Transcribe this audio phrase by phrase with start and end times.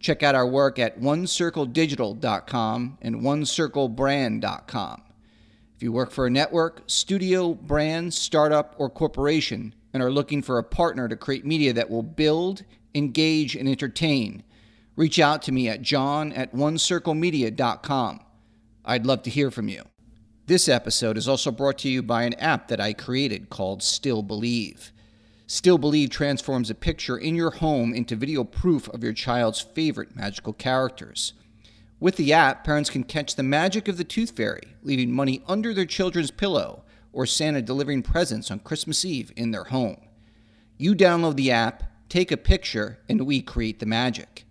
[0.00, 5.02] Check out our work at onecircledigital.com and onecirclebrand.com.
[5.76, 10.58] If you work for a network, studio, brand, startup, or corporation and are looking for
[10.58, 12.64] a partner to create media that will build,
[12.94, 14.42] engage, and entertain,
[14.96, 18.20] reach out to me at john at onecirclemedia.com.
[18.84, 19.84] I'd love to hear from you.
[20.46, 24.22] This episode is also brought to you by an app that I created called Still
[24.22, 24.92] Believe.
[25.50, 30.14] Still Believe transforms a picture in your home into video proof of your child's favorite
[30.14, 31.32] magical characters.
[31.98, 35.72] With the app, parents can catch the magic of the tooth fairy, leaving money under
[35.72, 39.96] their children's pillow, or Santa delivering presents on Christmas Eve in their home.
[40.76, 44.44] You download the app, take a picture, and we create the magic.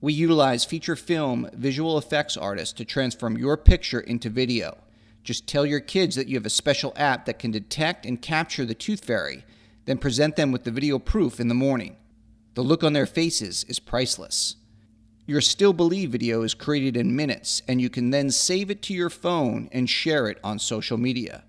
[0.00, 4.78] We utilize feature film visual effects artists to transform your picture into video.
[5.24, 8.64] Just tell your kids that you have a special app that can detect and capture
[8.64, 9.44] the tooth fairy
[9.88, 11.96] then present them with the video proof in the morning.
[12.52, 14.56] The look on their faces is priceless.
[15.24, 18.92] Your Still Believe video is created in minutes, and you can then save it to
[18.92, 21.42] your phone and share it on social media.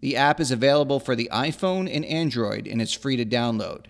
[0.00, 3.84] The app is available for the iPhone and Android, and it's free to download.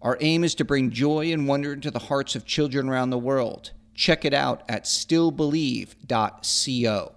[0.00, 3.18] Our aim is to bring joy and wonder into the hearts of children around the
[3.18, 3.72] world.
[3.94, 7.12] Check it out at stillbelieve.co.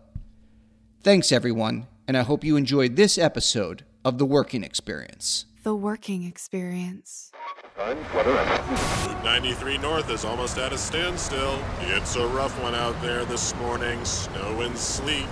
[1.01, 6.23] Thanks, everyone, and I hope you enjoyed this episode of The Working Experience the working
[6.23, 7.31] experience.
[7.77, 11.59] Route 93 North is almost at a standstill.
[11.81, 14.03] It's a rough one out there this morning.
[14.03, 15.27] Snow and sleet.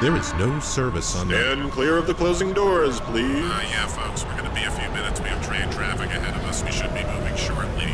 [0.00, 1.68] There is no service on Stand the...
[1.68, 3.44] clear of the closing doors, please.
[3.44, 5.20] Uh, yeah, folks, we're going to be a few minutes.
[5.20, 6.64] We have train traffic ahead of us.
[6.64, 7.92] We should be moving shortly.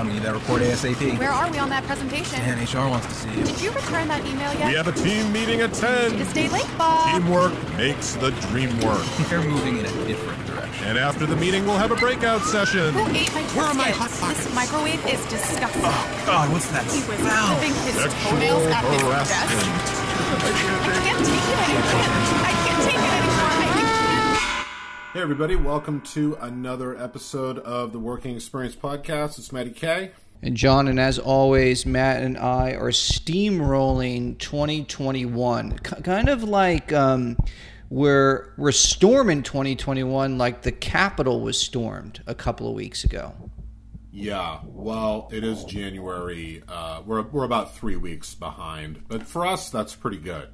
[0.00, 1.18] John, we need that report ASAP.
[1.18, 2.40] Where are we on that presentation?
[2.40, 3.44] Dan, HR wants to see you.
[3.44, 4.68] Did you return that email yet?
[4.68, 6.16] We have a team meeting at 10.
[6.16, 7.12] To stay late, Bob.
[7.12, 9.04] Teamwork makes the dream work.
[9.28, 10.86] They're moving in a different direction.
[10.88, 12.94] And after the meeting, we'll have a breakout session.
[12.94, 14.46] Who ate my Where are my hot pockets?
[14.46, 15.82] This microwave is disgusting.
[15.84, 17.60] Oh, God, what's that He was smell?
[17.60, 19.52] clipping his Sexual toenails at his desk.
[20.40, 22.40] I can't take it anymore.
[22.48, 23.39] I can't take it anymore.
[25.12, 29.40] Hey, everybody, welcome to another episode of the Working Experience Podcast.
[29.40, 30.12] It's Matty K.
[30.40, 36.92] And John, and as always, Matt and I are steamrolling 2021, K- kind of like
[36.92, 37.36] um,
[37.88, 43.34] we're we're storming 2021, like the Capitol was stormed a couple of weeks ago.
[44.12, 46.62] Yeah, well, it is January.
[46.68, 49.02] Uh, we're, we're about three weeks behind.
[49.08, 50.50] But for us, that's pretty good.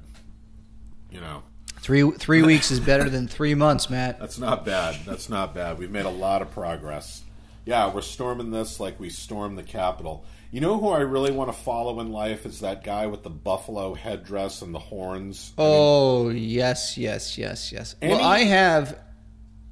[1.11, 1.43] You know,
[1.81, 4.19] Three three weeks is better than three months, Matt.
[4.19, 4.97] that's not bad.
[5.05, 5.77] That's not bad.
[5.77, 7.23] We've made a lot of progress.
[7.65, 10.25] Yeah, we're storming this like we stormed the Capitol.
[10.51, 13.29] You know who I really want to follow in life is that guy with the
[13.29, 15.51] buffalo headdress and the horns.
[15.57, 17.95] I mean, Oh yes, yes, yes, yes.
[18.01, 18.97] well, I have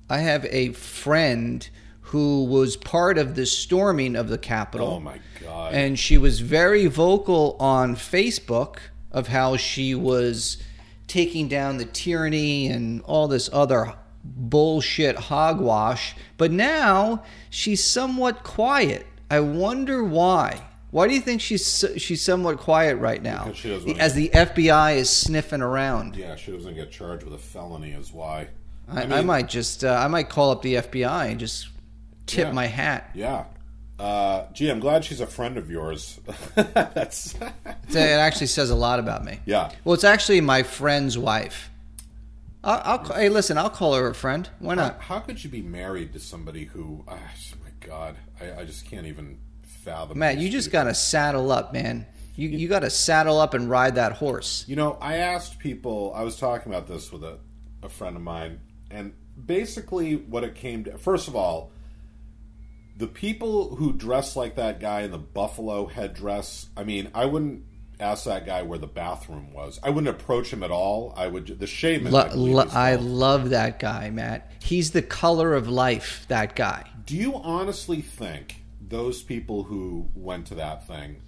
[0.09, 1.67] I have a friend
[2.01, 4.87] who was part of the storming of the Capitol.
[4.87, 5.73] oh my god!
[5.73, 8.77] and she was very vocal on Facebook
[9.11, 10.61] of how she was
[11.07, 13.93] taking down the tyranny and all this other
[14.23, 16.15] bullshit hogwash.
[16.37, 19.05] But now she's somewhat quiet.
[19.29, 20.61] I wonder why.
[20.91, 23.43] Why do you think she's she's somewhat quiet right now?
[23.45, 26.15] Because she doesn't wanna As the FBI is sniffing around.
[26.15, 28.47] yeah, she doesn't get charged with a felony, is why.
[28.87, 31.67] I, I, mean- might just uh, I might call up the FBI and just
[32.27, 32.51] tip Yeah.
[32.53, 33.09] my hat.
[33.13, 33.45] Yeah.
[33.97, 36.19] Uh, gee, I'm glad she's a friend of yours.
[36.55, 39.39] That's It actually says a lot about me.
[39.45, 39.71] yeah.
[39.83, 41.69] Well, it's actually my friend's wife.
[42.63, 44.49] I'll, I'll hey, listen, I'll call her a friend.
[44.59, 44.99] Why not?
[44.99, 47.05] how could you be married to somebody who?
[47.07, 47.19] ah,
[47.63, 50.17] my God, I, I just can't even fathom.
[50.17, 52.07] Matt, you just got to saddle up, man.
[52.35, 54.65] You you got to saddle up and ride that horse.
[54.67, 56.11] You know, I asked people.
[56.15, 57.37] I was talking about this with a,
[57.81, 58.59] a friend of mine,
[58.91, 59.13] and
[59.45, 60.97] basically, what it came to.
[60.97, 61.71] First of all,
[62.95, 66.67] the people who dress like that guy in the buffalo headdress.
[66.77, 67.63] I mean, I wouldn't
[67.99, 69.79] ask that guy where the bathroom was.
[69.83, 71.13] I wouldn't approach him at all.
[71.15, 72.11] I would the shaman.
[72.11, 74.51] Lo- I, lo- I love that guy, Matt.
[74.61, 76.25] He's the color of life.
[76.29, 76.89] That guy.
[77.05, 81.21] Do you honestly think those people who went to that thing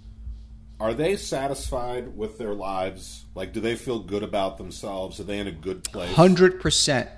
[0.80, 3.24] are they satisfied with their lives?
[3.34, 5.18] Like, do they feel good about themselves?
[5.18, 6.14] Are they in a good place?
[6.14, 7.10] Hundred percent,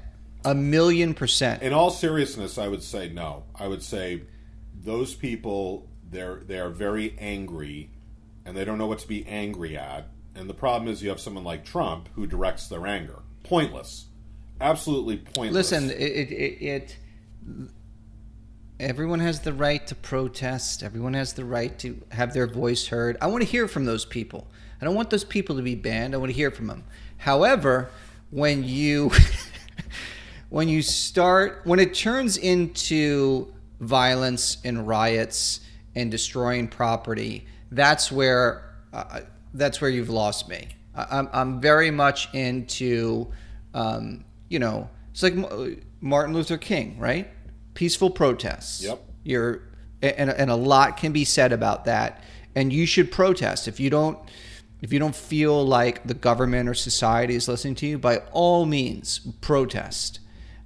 [0.44, 1.62] a million percent.
[1.62, 3.44] In all seriousness, I would say no.
[3.54, 4.22] I would say
[4.82, 7.90] those people they're they are very angry,
[8.44, 10.08] and they don't know what to be angry at.
[10.34, 13.20] And the problem is, you have someone like Trump who directs their anger.
[13.42, 14.06] Pointless,
[14.60, 15.72] absolutely pointless.
[15.72, 16.96] Listen, it, it, it.
[18.78, 20.82] Everyone has the right to protest.
[20.82, 23.16] Everyone has the right to have their voice heard.
[23.20, 24.46] I want to hear from those people.
[24.80, 26.14] I don't want those people to be banned.
[26.14, 26.84] I want to hear from them.
[27.18, 27.90] However,
[28.30, 29.10] when you
[30.48, 35.60] when you start when it turns into violence and riots
[35.94, 39.20] and destroying property, that's where uh,
[39.54, 40.68] that's where you've lost me.
[40.94, 43.30] I'm I'm very much into,
[43.74, 45.34] um, you know, it's like
[46.00, 47.28] Martin Luther King, right?
[47.74, 48.82] Peaceful protests.
[48.82, 49.02] Yep.
[49.24, 49.62] You're
[50.02, 52.22] and and a lot can be said about that,
[52.54, 54.18] and you should protest if you don't.
[54.82, 58.64] If you don't feel like the government or society is listening to you, by all
[58.64, 60.20] means, protest.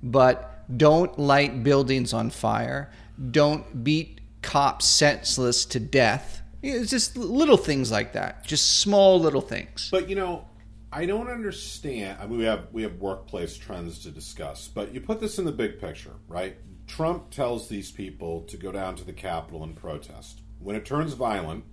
[0.05, 2.93] But don't light buildings on fire.
[3.31, 6.43] Don't beat cops senseless to death.
[6.63, 8.45] It's just little things like that.
[8.45, 9.89] Just small little things.
[9.91, 10.47] But you know,
[10.93, 12.19] I don't understand.
[12.21, 15.45] I mean, we have we have workplace trends to discuss, but you put this in
[15.45, 16.57] the big picture, right?
[16.87, 20.41] Trump tells these people to go down to the Capitol and protest.
[20.59, 21.65] When it turns violent,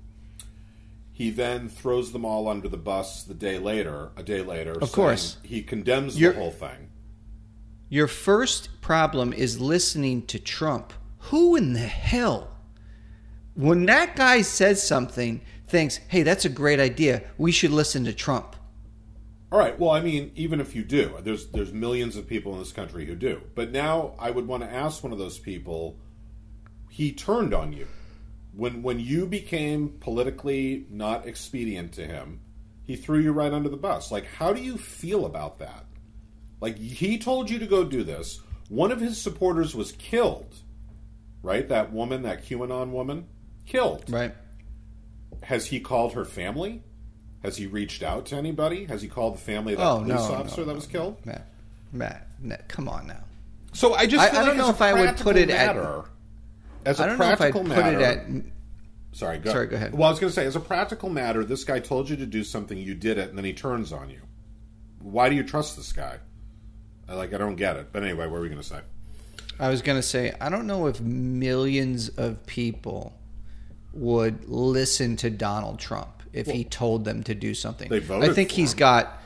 [1.12, 4.12] he then throws them all under the bus the day later.
[4.16, 5.38] A day later, Of course.
[5.44, 6.90] he condemns the whole thing.
[7.90, 10.94] Your first problem is listening to Trump.
[11.29, 12.50] Who in the hell,
[13.53, 18.13] when that guy says something, thinks, hey, that's a great idea, we should listen to
[18.13, 18.56] Trump?
[19.51, 19.77] All right.
[19.77, 23.06] Well, I mean, even if you do, there's there's millions of people in this country
[23.06, 23.41] who do.
[23.53, 25.97] But now I would want to ask one of those people.
[26.89, 27.88] He turned on you
[28.53, 32.39] when when you became politically not expedient to him.
[32.83, 34.09] He threw you right under the bus.
[34.09, 35.85] Like, how do you feel about that?
[36.62, 38.39] Like, he told you to go do this.
[38.69, 40.56] One of his supporters was killed.
[41.44, 43.26] Right, that woman, that QAnon woman,
[43.66, 44.06] killed.
[44.10, 44.34] Right.
[45.44, 46.84] Has he called her family?
[47.44, 48.86] Has he reached out to anybody?
[48.86, 51.18] Has he called the family of that Oh, police no, officer no, that was killed?
[51.26, 51.48] Matt,
[51.92, 53.24] Matt, Matt, come on now.
[53.74, 56.04] So I just I- I don't know if I would put practical it at- matter,
[56.86, 58.00] as a I don't know if I'd practical put matter.
[58.00, 58.28] it at.
[59.14, 59.94] sorry, go, Sorry, go ahead.
[59.94, 62.26] Well, I was going to say, as a practical matter, this guy told you to
[62.28, 64.22] do something, you did it, and then he turns on you.
[65.00, 66.18] Why do you trust this guy?
[67.10, 67.88] I, like, I don't get it.
[67.92, 68.82] But anyway, what were we going to say?
[69.59, 73.13] I was going to say, I don't know if millions of people
[73.94, 77.89] would listen to Donald Trump if he told them to do something.
[77.89, 78.80] They voted I think he's him.
[78.80, 79.21] got,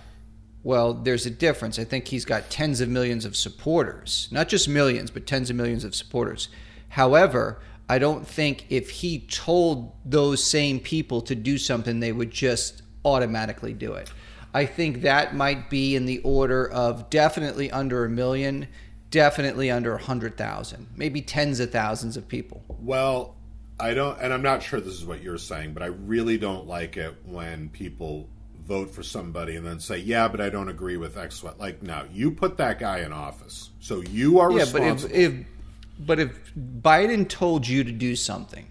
[0.63, 1.77] well, there's a difference.
[1.77, 4.27] I think he's got tens of millions of supporters.
[4.31, 6.49] Not just millions, but tens of millions of supporters.
[6.89, 12.31] However, I don't think if he told those same people to do something, they would
[12.31, 14.11] just automatically do it.
[14.53, 18.67] I think that might be in the order of definitely under a million,
[19.11, 22.63] definitely under a hundred thousand, maybe tens of thousands of people.
[22.81, 23.35] Well,
[23.79, 26.67] I don't, and I'm not sure this is what you're saying, but I really don't
[26.67, 28.27] like it when people
[28.65, 31.83] vote for somebody and then say, "Yeah, but I don't agree with X." Y." Like,
[31.83, 35.15] no, you put that guy in office, so you are Yeah, but if, responsible.
[35.15, 35.33] if
[35.99, 38.65] but if Biden told you to do something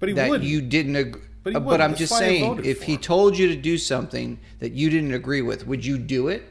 [0.00, 0.48] but he that wouldn't.
[0.48, 1.80] you didn't agree, But but.
[1.80, 3.00] I'm That's just saying, if he him.
[3.00, 6.44] told you to do something that you didn't agree with, would you do it?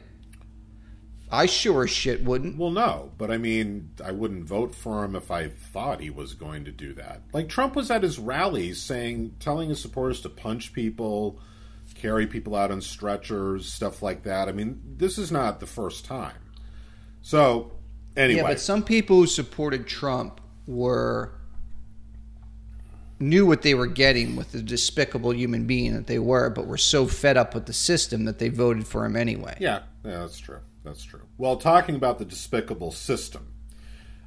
[1.32, 2.58] I sure as shit wouldn't.
[2.58, 6.34] Well, no, but I mean, I wouldn't vote for him if I thought he was
[6.34, 7.22] going to do that.
[7.32, 11.40] Like Trump was at his rallies saying, telling his supporters to punch people,
[11.94, 14.48] carry people out on stretchers, stuff like that.
[14.48, 16.36] I mean, this is not the first time.
[17.22, 17.72] So,
[18.14, 21.32] anyway, Yeah, but some people who supported Trump were
[23.18, 26.76] knew what they were getting with the despicable human being that they were, but were
[26.76, 29.56] so fed up with the system that they voted for him anyway.
[29.60, 30.58] Yeah, yeah, that's true.
[30.84, 31.22] That's true.
[31.38, 33.48] Well, talking about the despicable system,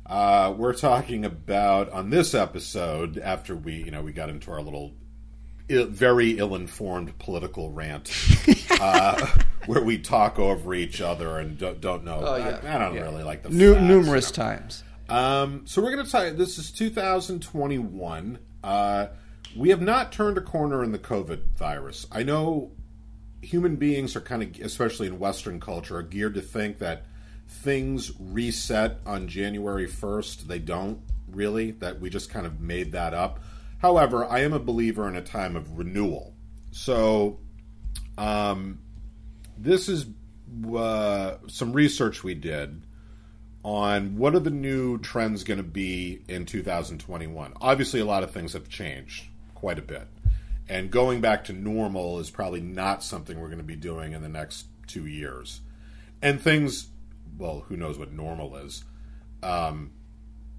[0.05, 4.61] uh, we're talking about on this episode after we, you know, we got into our
[4.61, 4.93] little
[5.67, 8.11] Ill, very ill-informed political rant,
[8.79, 9.25] uh,
[9.65, 12.19] where we talk over each other and don't, don't know.
[12.23, 12.59] Oh, yeah.
[12.63, 13.01] I, I don't Yeah.
[13.01, 14.49] really like the Nu- facts, numerous you know.
[14.49, 14.83] times.
[15.09, 16.35] Um, so we're going to talk.
[16.37, 18.37] This is 2021.
[18.63, 19.07] Uh,
[19.55, 22.05] we have not turned a corner in the COVID virus.
[22.11, 22.71] I know
[23.45, 27.05] human beings are kind of, especially in Western culture, are geared to think that
[27.47, 30.47] things reset on January 1st.
[30.47, 31.71] They don't really.
[31.71, 33.39] That we just kind of made that up.
[33.79, 36.33] However, I am a believer in a time of renewal.
[36.71, 37.39] So,
[38.17, 38.79] um,
[39.57, 40.05] this is
[40.75, 42.81] uh, some research we did
[43.63, 47.53] on what are the new trends going to be in 2021.
[47.61, 49.25] Obviously, a lot of things have changed
[49.55, 50.07] quite a bit.
[50.67, 54.21] And going back to normal is probably not something we're going to be doing in
[54.21, 55.61] the next two years.
[56.21, 56.87] And things,
[57.37, 58.83] well, who knows what normal is.
[59.43, 59.91] Um,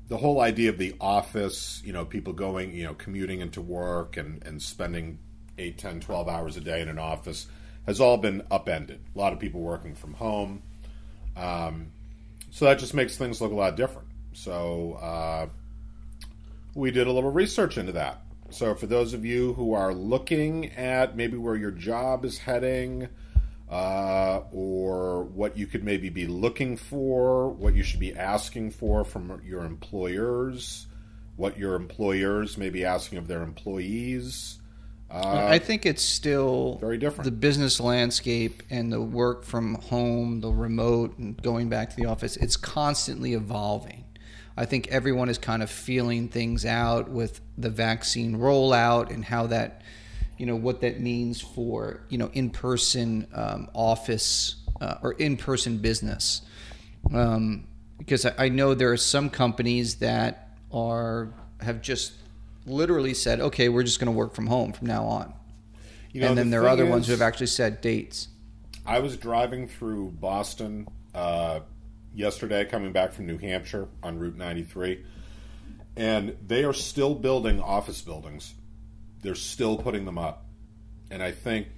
[0.09, 4.17] the whole idea of the office, you know, people going, you know, commuting into work
[4.17, 5.19] and, and spending
[5.59, 7.47] 8, 10, 12 hours a day in an office
[7.87, 9.01] has all been upended.
[9.15, 10.63] A lot of people working from home.
[11.37, 11.93] Um,
[12.51, 14.09] so that just makes things look a lot different.
[14.33, 15.47] So uh,
[16.75, 18.23] we did a little research into that.
[18.51, 23.09] So for those of you who are looking at maybe where your job is heading,
[23.71, 29.05] uh, or what you could maybe be looking for, what you should be asking for
[29.05, 30.87] from your employers,
[31.37, 34.59] what your employers may be asking of their employees.
[35.11, 37.25] Uh, I think it's still very different.
[37.25, 42.07] The business landscape and the work from home, the remote, and going back to the
[42.07, 44.06] office, it's constantly evolving.
[44.57, 49.49] I think everyone is kind of feeling things out with the vaccine rollout and how
[49.49, 49.83] that,
[50.39, 55.37] you know, what that means for, you know, in person um, office uh, or in
[55.37, 56.43] person business.
[57.13, 57.67] Um,
[57.99, 61.29] because I, I know there are some companies that are
[61.61, 62.13] have just
[62.67, 65.33] literally said, okay, we're just going to work from home from now on.
[66.13, 68.29] You know, and then the there are other ones is- who have actually set dates.
[68.87, 71.61] I was driving through Boston uh,
[72.17, 75.05] yesterday, coming back from New Hampshire on Route 93,
[75.97, 78.55] and they are still building office buildings.
[79.23, 80.47] They're still putting them up.
[81.11, 81.69] And I think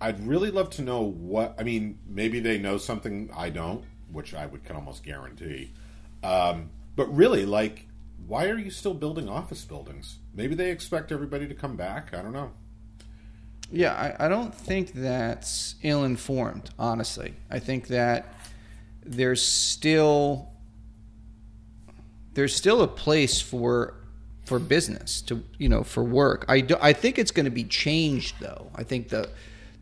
[0.00, 4.34] I'd really love to know what, I mean, maybe they know something I don't, which
[4.34, 5.72] I would can almost guarantee.
[6.22, 7.86] Um, but really, like,
[8.26, 10.18] why are you still building office buildings?
[10.34, 12.14] Maybe they expect everybody to come back.
[12.14, 12.52] I don't know.
[13.72, 17.34] Yeah, I, I don't think that's ill informed, honestly.
[17.50, 18.34] I think that
[19.04, 20.48] there's still
[22.34, 23.94] there's still a place for
[24.44, 26.44] for business to you know for work.
[26.48, 28.70] I do, I think it's going to be changed though.
[28.74, 29.28] I think the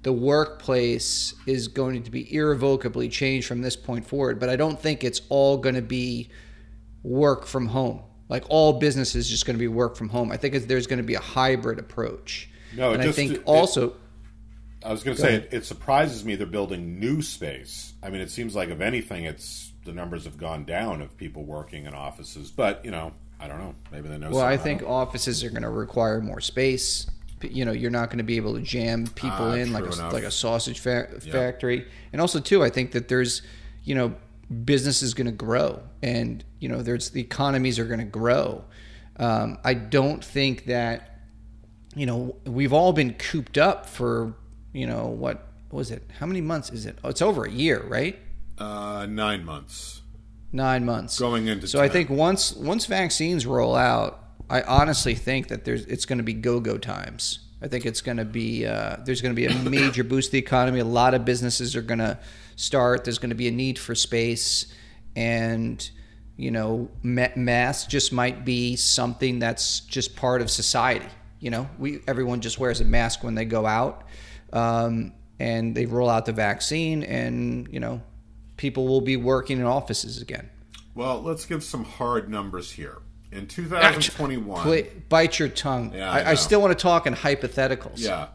[0.03, 4.39] the workplace is going to be irrevocably changed from this point forward.
[4.39, 6.29] But I don't think it's all going to be
[7.03, 8.03] work from home.
[8.29, 10.31] Like all business is just going to be work from home.
[10.31, 12.49] I think it's, there's going to be a hybrid approach.
[12.77, 13.95] No, it and I think it- also.
[14.85, 17.93] I was going to say it, it surprises me they're building new space.
[18.03, 21.45] I mean, it seems like if anything, it's the numbers have gone down of people
[21.45, 22.51] working in offices.
[22.51, 23.75] But you know, I don't know.
[23.91, 24.31] Maybe they know.
[24.31, 27.07] Well, I think don't- offices are going to require more space.
[27.43, 29.93] You know, you're not going to be able to jam people Ah, in like a,
[29.93, 30.13] enough.
[30.13, 31.33] like a sausage fa- Yeah.
[31.33, 31.87] factory.
[32.13, 33.43] And also, too, I think that there's,
[33.85, 34.15] you know,
[34.65, 38.65] business is going to grow, and you know, there's the economies are going to grow.
[39.19, 41.21] Um, I don't think that,
[41.95, 44.35] you know, we've all been cooped up for,
[44.79, 46.03] you know, what was it?
[46.19, 46.99] How many months is it?
[47.03, 48.17] Oh, it's over a year, right?
[48.59, 50.03] uh, nine months.
[50.53, 55.49] nine months Going into So I think once once vaccines roll out, I honestly think
[55.49, 57.41] that there's it's going to be go go times.
[57.61, 60.33] I think it's going to be uh, there's going to be a major boost to
[60.33, 60.81] the economy.
[60.81, 62.19] A lot of businesses are going to
[62.57, 63.05] start.
[63.05, 64.73] There's going to be a need for space,
[65.17, 65.89] and
[66.37, 71.11] you know, ma- masks just might be something that's just part of society.
[71.41, 74.05] You know, we everyone just wears a mask when they go out,
[74.53, 78.03] um, and they roll out the vaccine, and you know,
[78.57, 80.51] people will be working in offices again.
[80.95, 82.99] Well, let's give some hard numbers here.
[83.31, 85.93] In 2021, Pla- bite your tongue.
[85.95, 86.31] Yeah, I I.
[86.31, 87.99] I still want to talk in hypotheticals.
[87.99, 88.29] Yeah.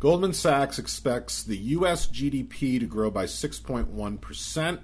[0.00, 2.06] Goldman Sachs expects the U.S.
[2.06, 4.78] GDP to grow by 6.1%,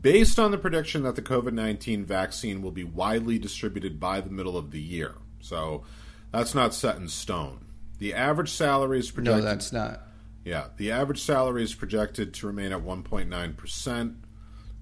[0.00, 4.30] based on the prediction that the COVID 19 vaccine will be widely distributed by the
[4.30, 5.16] middle of the year.
[5.40, 5.84] So
[6.32, 7.65] that's not set in stone.
[7.98, 9.44] The average salary is projected.
[9.44, 10.02] No, that's not.
[10.44, 14.14] Yeah, the average salary is projected to remain at 1.9%,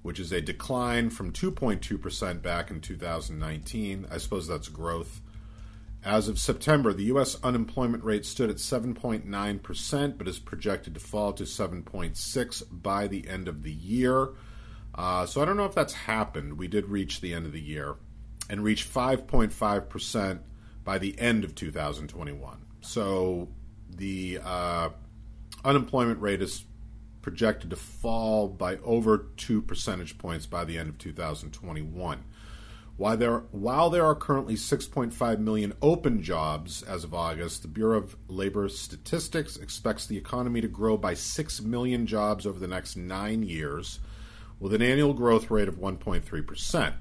[0.03, 4.05] which is a decline from 2.2% back in 2019.
[4.11, 5.21] I suppose that's growth.
[6.03, 7.35] As of September, the U.S.
[7.43, 13.47] unemployment rate stood at 7.9%, but is projected to fall to 7.6 by the end
[13.47, 14.29] of the year.
[14.93, 16.59] Uh, so I don't know if that's happened.
[16.59, 17.95] We did reach the end of the year
[18.51, 20.39] and reach 5.5%
[20.83, 22.64] by the end of 2021.
[22.85, 23.49] So
[23.89, 24.89] the uh,
[25.63, 26.63] unemployment rate is
[27.21, 32.23] projected to fall by over two percentage points by the end of 2021.
[32.97, 37.97] While there, while there are currently 6.5 million open jobs as of August, the Bureau
[37.97, 42.95] of Labor Statistics expects the economy to grow by 6 million jobs over the next
[42.95, 43.99] nine years,
[44.59, 46.93] with an annual growth rate of 1.3%.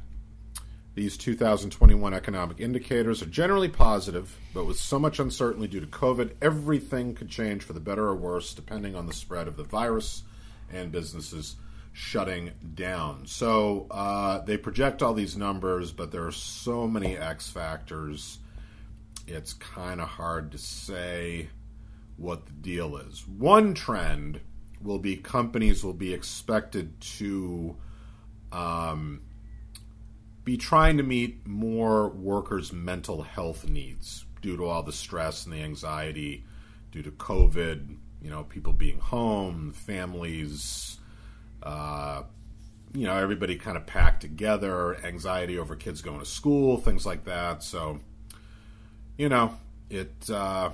[0.95, 6.35] These 2021 economic indicators are generally positive, but with so much uncertainty due to COVID,
[6.41, 10.23] everything could change for the better or worse depending on the spread of the virus
[10.73, 11.57] and businesses
[11.93, 13.27] shutting down.
[13.27, 18.39] So uh, they project all these numbers, but there are so many X factors,
[19.27, 21.49] it's kind of hard to say
[22.17, 23.27] what the deal is.
[23.27, 24.41] One trend
[24.81, 27.77] will be companies will be expected to
[28.53, 29.23] um,
[30.45, 35.55] be trying to meet more workers' mental health needs due to all the stress and
[35.55, 36.45] the anxiety
[36.93, 40.99] due to COVID, you know, people being home, families,
[41.63, 42.23] uh,
[42.93, 47.25] you know, everybody kind of packed together, anxiety over kids going to school, things like
[47.25, 47.63] that.
[47.63, 48.01] So,
[49.17, 49.57] you know,
[49.91, 50.71] it uh,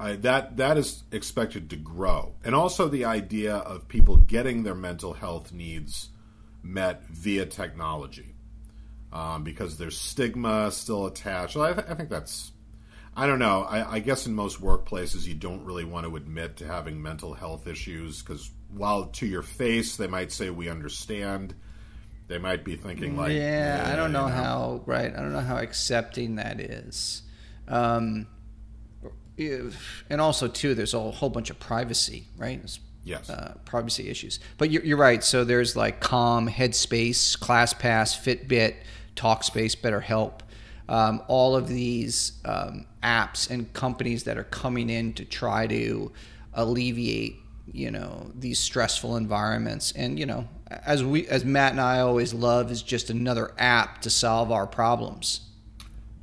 [0.00, 4.74] I, that that is expected to grow, and also the idea of people getting their
[4.74, 6.10] mental health needs
[6.62, 8.34] met via technology,
[9.12, 11.56] um, because there's stigma still attached.
[11.56, 12.52] Well, I, th- I think that's
[13.18, 13.64] I don't know.
[13.64, 17.34] I, I, guess in most workplaces, you don't really want to admit to having mental
[17.34, 21.52] health issues because while to your face they might say we understand,
[22.28, 25.12] they might be thinking like, yeah, yeah I don't know, you know, how right.
[25.12, 27.22] I don't know how accepting that is.
[27.66, 28.28] Um,
[29.36, 32.78] if, and also too, there's a whole bunch of privacy, right?
[33.08, 33.30] Yes.
[33.30, 34.40] Uh, privacy issues.
[34.56, 35.22] But you're, you're right.
[35.24, 38.76] So there's like Calm, Headspace, ClassPass, Fitbit,
[39.16, 40.40] Talkspace, BetterHelp
[40.88, 46.12] um, all of these um, apps and companies that are coming in to try to
[46.54, 47.36] alleviate
[47.70, 52.32] you know these stressful environments and you know as we as Matt and I always
[52.32, 55.42] love is just another app to solve our problems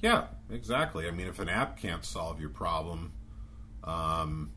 [0.01, 3.11] yeah exactly i mean if an app can't solve your problem
[3.83, 4.51] um,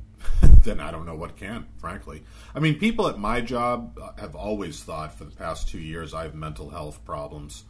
[0.69, 2.23] then I don't know what can, frankly.
[2.55, 6.25] I mean, people at my job have always thought for the past two years I
[6.25, 7.65] have mental health problems.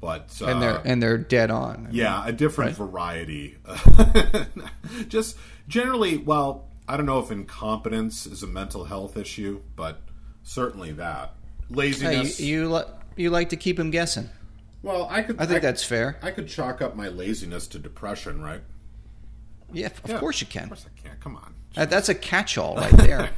[0.00, 1.86] But uh, and they're and they're dead on.
[1.86, 2.88] I yeah, mean, a different right?
[2.88, 3.56] variety.
[5.08, 10.02] Just generally, well, I don't know if incompetence is a mental health issue, but
[10.42, 11.34] certainly that
[11.70, 12.36] laziness.
[12.36, 12.84] Hey, you, you,
[13.16, 14.28] you like to keep him guessing.
[14.82, 15.40] Well, I could.
[15.40, 16.18] I think I, that's fair.
[16.20, 18.60] I could chalk up my laziness to depression, right?
[19.72, 20.64] Yeah, of yeah, course you can.
[20.64, 21.16] Of course I can.
[21.20, 21.54] Come on.
[21.76, 23.30] Uh, that's a catch-all right there.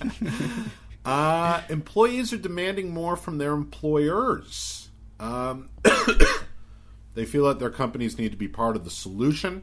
[1.04, 4.88] uh, employees are demanding more from their employers.
[5.18, 5.70] Um,
[7.14, 9.62] they feel that their companies need to be part of the solution.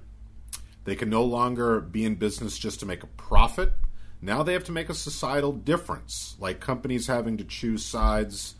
[0.85, 3.73] They can no longer be in business just to make a profit.
[4.21, 8.55] Now they have to make a societal difference, like companies having to choose sides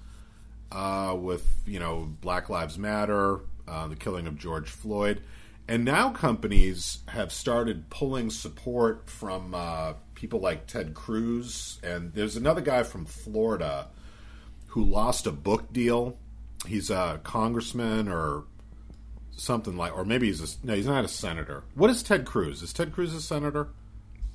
[0.72, 5.22] uh, with, you know, Black Lives Matter, uh, the killing of George Floyd.
[5.70, 11.80] And now companies have started pulling support from uh, people like Ted Cruz.
[11.84, 13.88] And there's another guy from Florida
[14.68, 16.18] who lost a book deal
[16.68, 18.46] he's a congressman or
[19.32, 21.64] something like, or maybe he's a, no, he's not a senator.
[21.76, 22.62] What is Ted Cruz?
[22.62, 23.70] Is Ted Cruz a senator?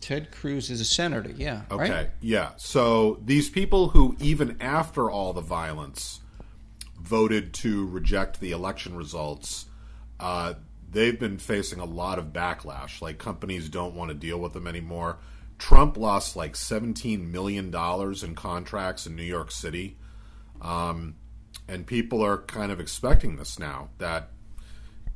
[0.00, 1.62] Ted Cruz is a senator, yeah.
[1.70, 2.10] Okay, right?
[2.20, 2.50] yeah.
[2.56, 6.20] So these people who, even after all the violence,
[7.00, 9.66] voted to reject the election results,
[10.20, 10.54] uh,
[10.94, 13.02] they've been facing a lot of backlash.
[13.02, 15.18] Like companies don't want to deal with them anymore.
[15.58, 17.66] Trump lost like $17 million
[18.24, 19.98] in contracts in New York City.
[20.62, 21.16] Um,
[21.68, 24.30] and people are kind of expecting this now that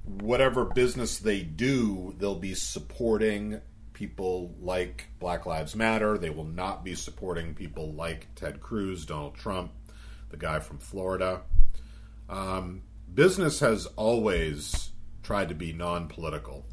[0.05, 3.61] whatever business they do, they'll be supporting
[3.93, 6.19] people like Black Lives Matter.
[6.19, 9.73] They will not be supporting people like Ted Cruz, Donald Trump,
[10.31, 11.43] the guy from Florida.
[12.29, 14.91] Um, business has always
[15.29, 16.65] tried to be non-political.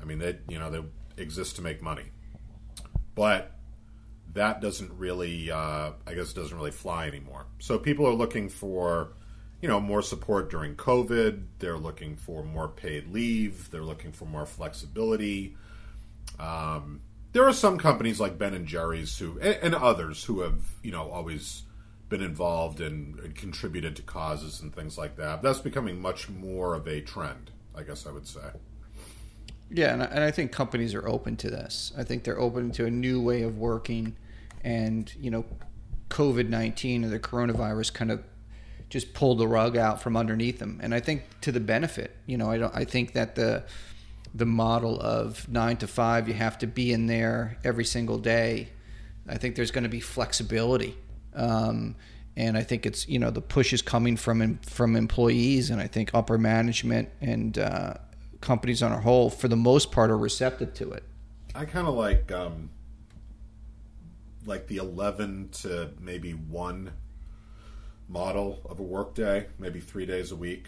[0.00, 0.82] I mean, they you know they
[1.22, 2.06] exist to make money,
[3.14, 3.52] but
[4.32, 7.44] that doesn't really, uh, I guess, doesn't really fly anymore.
[7.58, 9.12] So people are looking for
[9.60, 11.42] you know, more support during COVID.
[11.58, 13.70] They're looking for more paid leave.
[13.70, 15.56] They're looking for more flexibility.
[16.38, 17.00] Um,
[17.32, 20.92] there are some companies like Ben and Jerry's who, and, and others who have, you
[20.92, 21.64] know, always
[22.08, 25.42] been involved and, and, contributed to causes and things like that.
[25.42, 28.40] That's becoming much more of a trend, I guess I would say.
[29.70, 31.92] Yeah, and I, and I think companies are open to this.
[31.96, 34.16] I think they're open to a new way of working,
[34.64, 35.44] and you know,
[36.08, 38.24] COVID nineteen or the coronavirus kind of
[38.88, 40.80] just pulled the rug out from underneath them.
[40.82, 43.64] And I think to the benefit, you know, I don't, I think that the,
[44.34, 48.70] the model of nine to five, you have to be in there every single day.
[49.28, 50.96] I think there's going to be flexibility.
[51.34, 51.96] Um,
[52.38, 55.88] and I think it's, you know, the push is coming from, from employees and I
[55.88, 57.94] think upper management and, uh,
[58.40, 61.02] companies on a whole, for the most part, are receptive to it.
[61.54, 62.70] I kind of like, um,
[64.46, 66.92] like the 11 to maybe 1
[68.08, 70.66] model of a workday, maybe three days a week,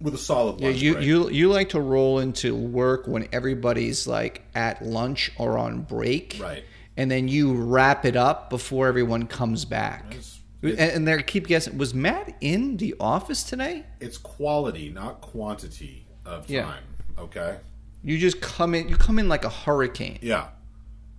[0.00, 1.06] with a solid Yeah, you, break.
[1.06, 6.38] you you like to roll into work when everybody's like at lunch or on break,
[6.40, 6.64] Right.
[6.96, 10.16] And then you wrap it up before everyone comes back.
[10.62, 11.76] It's- and, and they keep guessing.
[11.78, 13.84] Was Matt in the office today?
[14.00, 16.62] it's quality, not quantity of Yeah.
[16.64, 16.84] time.
[17.18, 17.58] Okay.
[18.04, 18.88] You just come in.
[18.88, 20.18] You come in like a hurricane.
[20.22, 20.48] Yeah.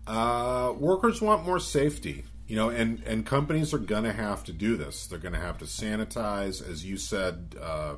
[0.06, 4.76] Uh, workers want more safety, you know, and, and companies are to have to do
[4.76, 5.08] this.
[5.08, 7.96] They're to have to sanitize, as you said, uh,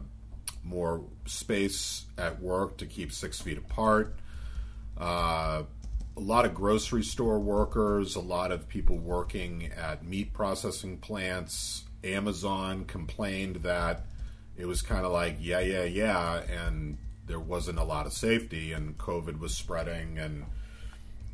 [0.64, 4.16] more space at work to keep six feet apart.
[4.98, 5.64] Uh,
[6.18, 11.84] a lot of grocery store workers, a lot of people working at meat processing plants.
[12.04, 14.06] Amazon complained that
[14.56, 16.98] it was kind of like, yeah, yeah, yeah, and
[17.28, 20.46] there wasn't a lot of safety, and COVID was spreading, and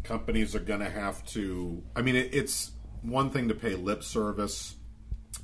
[0.04, 1.84] companies are going to have to.
[1.96, 4.76] I mean, it, it's one thing to pay lip service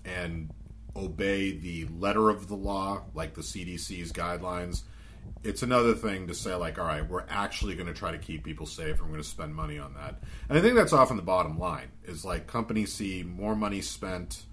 [0.05, 0.49] and
[0.95, 4.81] obey the letter of the law, like the CDC's guidelines.
[5.43, 8.43] It's another thing to say, like, all right, we're actually going to try to keep
[8.43, 10.21] people safe, and we're going to spend money on that.
[10.49, 14.45] And I think that's often the bottom line is like companies see more money spent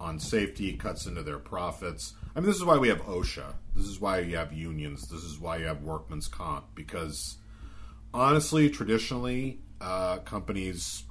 [0.00, 2.14] on safety cuts into their profits.
[2.34, 3.54] I mean, this is why we have OSHA.
[3.76, 5.08] This is why you have unions.
[5.08, 7.36] This is why you have workman's comp because
[8.14, 11.04] honestly, traditionally, uh, companies,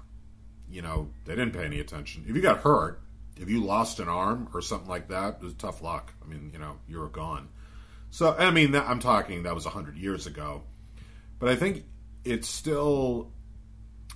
[0.70, 2.26] you know, they didn't pay any attention.
[2.28, 3.02] If you got hurt,
[3.38, 6.14] if you lost an arm or something like that, it was tough luck.
[6.24, 7.50] I mean, you know, you were gone.
[8.12, 10.64] So, I mean, that, I'm talking that was 100 years ago.
[11.38, 11.86] But I think
[12.24, 13.32] it's still,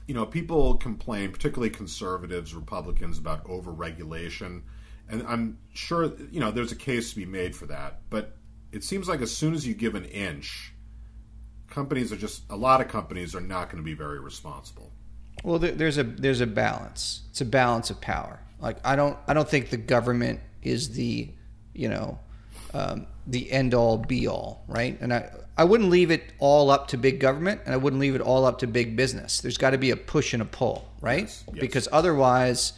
[0.07, 4.63] you know, people complain, particularly conservatives, Republicans, about overregulation.
[5.09, 8.01] And I'm sure, you know, there's a case to be made for that.
[8.09, 8.35] But
[8.71, 10.73] it seems like as soon as you give an inch,
[11.69, 14.91] companies are just a lot of companies are not going to be very responsible.
[15.43, 17.23] Well, there's a there's a balance.
[17.31, 18.39] It's a balance of power.
[18.59, 21.29] Like I don't I don't think the government is the
[21.73, 22.19] you know
[22.73, 24.97] um, the end all be all, right?
[24.99, 28.15] And I I wouldn't leave it all up to big government, and I wouldn't leave
[28.15, 29.39] it all up to big business.
[29.39, 31.23] There's got to be a push and a pull, right?
[31.23, 31.59] Yes, yes.
[31.59, 32.73] Because otherwise,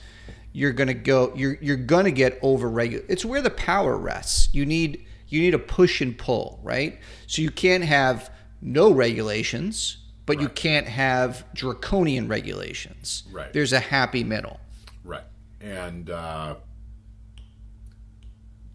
[0.51, 3.09] you're gonna go you're you're gonna get over regulated.
[3.09, 4.49] It's where the power rests.
[4.53, 6.99] You need you need a push and pull, right?
[7.27, 8.29] So you can't have
[8.61, 13.23] no regulations, but you can't have draconian regulations.
[13.31, 13.51] Right.
[13.53, 14.59] There's a happy middle.
[15.03, 15.23] Right.
[15.61, 16.55] And uh,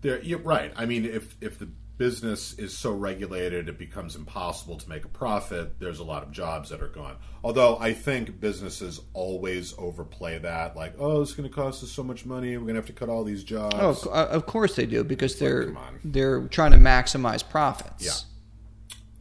[0.02, 0.72] there, you're right.
[0.76, 1.68] I mean, if if the
[2.00, 6.32] business is so regulated it becomes impossible to make a profit, there's a lot of
[6.32, 7.14] jobs that are gone.
[7.44, 12.02] Although I think businesses always overplay that, like, oh, it's going to cost us so
[12.02, 13.76] much money, we're going to have to cut all these jobs.
[13.78, 18.24] Oh, of cou- of course they do because they're they're trying to maximize profits.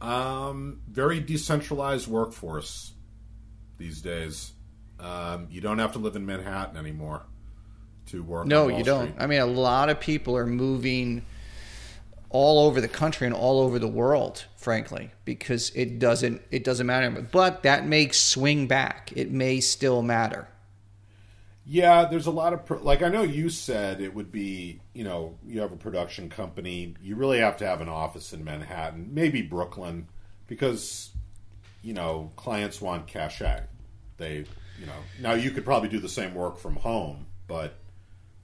[0.00, 2.94] Um, very decentralized workforce
[3.76, 4.52] these days.
[4.98, 7.24] Um, you don't have to live in Manhattan anymore
[8.10, 8.46] to work.
[8.46, 9.14] No, you don't.
[9.18, 11.24] I mean, a lot of people are moving
[12.30, 16.86] all over the country and all over the world, frankly, because it doesn't it doesn't
[16.86, 17.10] matter.
[17.10, 19.12] But that may swing back.
[19.14, 20.48] It may still matter.
[21.66, 25.04] Yeah, there's a lot of pro- like I know you said it would be you
[25.04, 29.10] know you have a production company you really have to have an office in Manhattan
[29.12, 30.08] maybe Brooklyn
[30.46, 31.10] because
[31.82, 33.62] you know clients want cachet
[34.16, 34.44] they
[34.80, 37.74] you know now you could probably do the same work from home but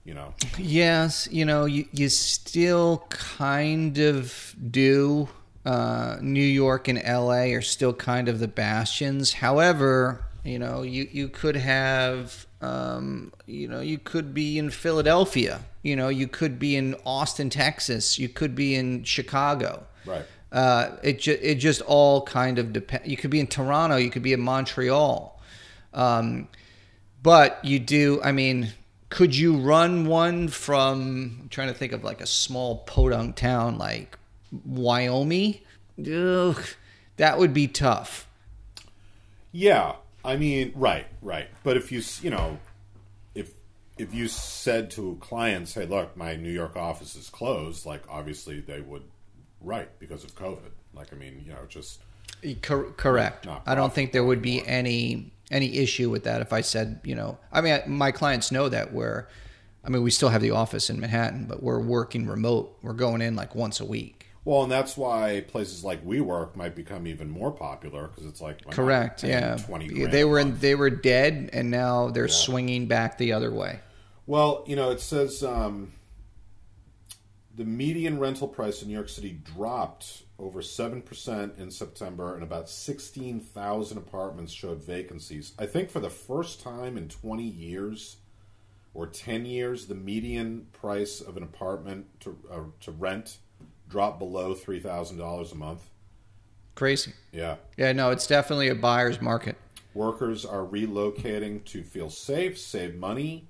[0.07, 5.29] you know Yes, you know, you, you still kind of do.
[5.65, 9.33] Uh, New York and LA are still kind of the bastions.
[9.33, 15.59] However, you know, you, you could have, um, you know, you could be in Philadelphia.
[15.83, 18.17] You know, you could be in Austin, Texas.
[18.17, 19.85] You could be in Chicago.
[20.05, 23.07] right Uh, it ju- it just all kind of depends.
[23.07, 23.97] You could be in Toronto.
[23.97, 25.37] You could be in Montreal.
[25.93, 26.47] Um,
[27.21, 28.21] but you do.
[28.23, 28.71] I mean,
[29.09, 31.39] could you run one from?
[31.41, 34.17] I'm trying to think of like a small podunk town like
[34.65, 35.59] Wyoming.
[35.99, 36.63] Ugh,
[37.17, 38.27] that would be tough.
[39.51, 41.47] Yeah, I mean, right, right.
[41.63, 42.59] But if you, you know,
[43.33, 43.51] if
[43.97, 48.59] if you said to clients, "Hey, look, my New York office is closed," like obviously
[48.59, 49.03] they would,
[49.61, 50.71] right, because of COVID.
[50.93, 52.01] Like, I mean, you know, just
[52.61, 53.47] Cor- correct.
[53.65, 56.99] I don't think there would be profitable any any issue with that if I said,
[57.03, 59.27] you know, I mean, I- my clients know that we're,
[59.83, 62.77] I mean, we still have the office in Manhattan, but we're working remote.
[62.81, 64.25] We're going in like once a week.
[64.43, 68.65] well, and that's why places like WeWork might become even more popular because it's like
[68.65, 69.23] not Correct.
[69.23, 69.55] Yeah.
[69.57, 73.51] 20 grand They were in, they were dead, and now they're swinging back the other
[73.51, 73.79] way.
[74.25, 75.93] Well, you know, it says um,
[77.57, 82.69] the median rental price in New York City dropped over 7% in September, and about
[82.69, 85.53] 16,000 apartments showed vacancies.
[85.57, 88.17] I think for the first time in 20 years,
[88.93, 93.39] or 10 years, the median price of an apartment to, uh, to rent
[93.89, 95.81] dropped below $3,000 a month.
[96.75, 97.13] Crazy.
[97.31, 97.55] Yeah.
[97.75, 99.57] Yeah, no, it's definitely a buyer's market.
[99.95, 103.47] Workers are relocating to feel safe, save money.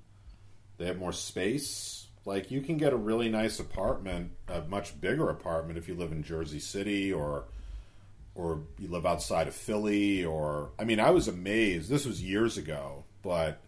[0.78, 2.07] They have more space.
[2.28, 6.12] Like you can get a really nice apartment, a much bigger apartment if you live
[6.12, 7.46] in Jersey City or
[8.34, 11.88] or you live outside of Philly or I mean I was amazed.
[11.88, 13.62] This was years ago, but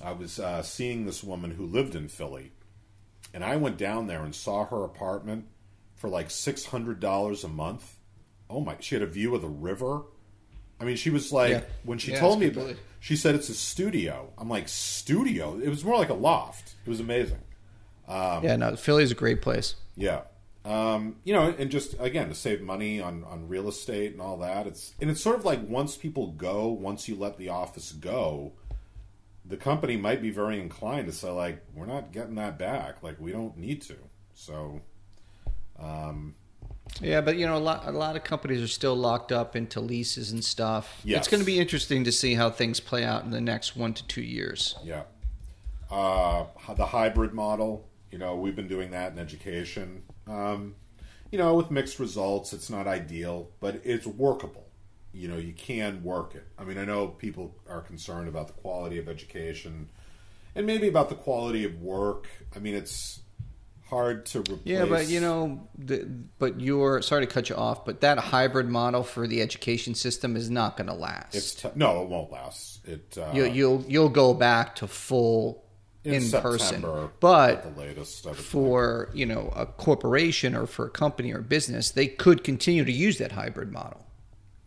[0.00, 2.52] I was uh, seeing this woman who lived in Philly,
[3.34, 5.46] and I went down there and saw her apartment
[5.96, 7.96] for like six hundred dollars a month.
[8.48, 8.76] Oh my!
[8.78, 10.02] She had a view of the river.
[10.80, 11.62] I mean, she was like Yeah.
[11.82, 14.32] when she Yeah, told me, about, she said it's a studio.
[14.38, 15.58] I'm like studio.
[15.58, 16.76] It was more like a loft.
[16.86, 17.40] It was amazing.
[18.08, 19.74] Um, yeah, no, Philly's a great place.
[19.96, 20.22] Yeah.
[20.64, 24.38] Um, you know, and just again to save money on, on real estate and all
[24.38, 24.66] that.
[24.66, 28.52] It's and it's sort of like once people go, once you let the office go,
[29.44, 33.02] the company might be very inclined to say like, we're not getting that back.
[33.02, 33.96] Like we don't need to.
[34.34, 34.80] So
[35.78, 36.34] um,
[37.00, 39.80] Yeah, but you know, a lot a lot of companies are still locked up into
[39.80, 41.00] leases and stuff.
[41.04, 41.18] Yes.
[41.18, 43.94] It's going to be interesting to see how things play out in the next one
[43.94, 44.74] to two years.
[44.84, 45.02] yeah.
[45.90, 46.44] Uh,
[46.76, 50.02] the hybrid model, you know, we've been doing that in education.
[50.26, 50.74] Um,
[51.30, 54.66] you know, with mixed results, it's not ideal, but it's workable.
[55.12, 56.46] You know, you can work it.
[56.58, 59.88] I mean, I know people are concerned about the quality of education
[60.54, 62.28] and maybe about the quality of work.
[62.54, 63.20] I mean, it's
[63.88, 64.60] hard to replace.
[64.64, 68.68] Yeah, but you know, the, but you're sorry to cut you off, but that hybrid
[68.68, 71.34] model for the education system is not going to last.
[71.34, 72.86] it's t- no, it won't last.
[72.86, 75.64] It uh, you, you'll you'll go back to full
[76.04, 76.82] in, person,
[77.20, 78.26] but the latest.
[78.26, 78.48] I would think.
[78.48, 82.92] for you know a corporation or for a company or business, they could continue to
[82.92, 84.06] use that hybrid model.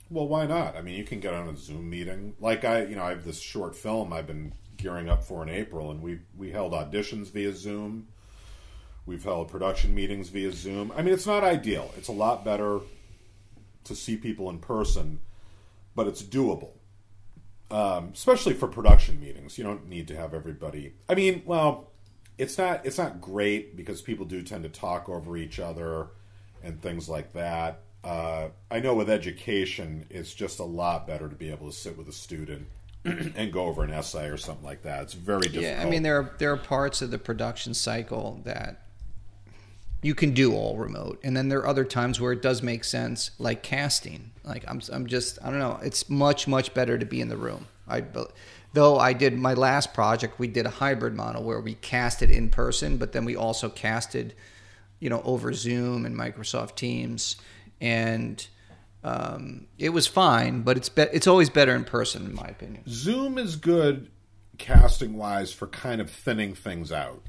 [0.10, 0.76] Well, why not?
[0.76, 2.36] I mean, you can get on a Zoom meeting.
[2.40, 5.50] Like I, you know, I have this short film I've been gearing up for in
[5.50, 8.08] April, and we we held auditions via Zoom.
[9.06, 10.92] We've held production meetings via Zoom.
[10.96, 11.92] I mean, it's not ideal.
[11.98, 12.82] It's a lot better
[13.86, 15.20] to see people in person,
[15.96, 16.72] but it's doable.
[17.72, 20.94] Um, especially for production meetings, you don't need to have everybody.
[21.08, 21.92] I mean, well,
[22.38, 26.08] it's not it's not great because people do tend to talk over each other
[26.64, 27.82] and things like that.
[28.04, 31.98] Uh, I know with education, it's just a lot better to be able to sit
[31.98, 32.68] with a student
[33.06, 35.04] and go over an essay or something like that.
[35.04, 35.64] It's very difficult.
[35.64, 38.82] Yeah, I mean there are there are parts of the production cycle that
[40.02, 42.84] you can do all remote, and then there are other times where it does make
[42.84, 44.32] sense, like casting.
[44.44, 45.80] Like I'm I'm just I don't know.
[45.84, 47.68] It's much much better to be in the room.
[47.88, 48.04] I
[48.74, 52.50] though I did my last project, we did a hybrid model where we casted in
[52.50, 54.34] person, but then we also casted,
[55.00, 57.36] you know, over Zoom and Microsoft Teams,
[57.80, 58.48] and
[59.04, 60.62] um, it was fine.
[60.62, 62.84] But it's be- it's always better in person, in my opinion.
[62.88, 64.10] Zoom is good
[64.58, 67.22] casting wise for kind of thinning things out.